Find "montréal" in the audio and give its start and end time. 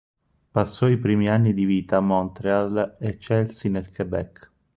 1.99-2.97